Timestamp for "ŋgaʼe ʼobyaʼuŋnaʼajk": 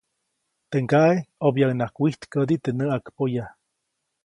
0.85-1.95